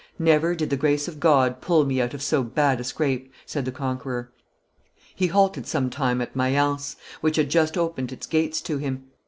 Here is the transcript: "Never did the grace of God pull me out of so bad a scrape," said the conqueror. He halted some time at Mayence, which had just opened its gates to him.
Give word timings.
"Never 0.17 0.55
did 0.55 0.71
the 0.71 0.77
grace 0.77 1.07
of 1.07 1.19
God 1.19 1.61
pull 1.61 1.85
me 1.85 2.01
out 2.01 2.15
of 2.15 2.23
so 2.23 2.41
bad 2.41 2.79
a 2.79 2.83
scrape," 2.83 3.31
said 3.45 3.65
the 3.65 3.71
conqueror. 3.71 4.31
He 5.13 5.27
halted 5.27 5.67
some 5.67 5.91
time 5.91 6.21
at 6.21 6.35
Mayence, 6.35 6.95
which 7.21 7.35
had 7.35 7.49
just 7.51 7.77
opened 7.77 8.11
its 8.11 8.25
gates 8.25 8.61
to 8.61 8.79
him. 8.79 9.03